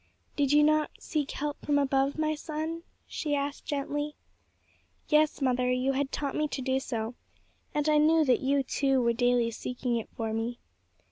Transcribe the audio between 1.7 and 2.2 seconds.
above,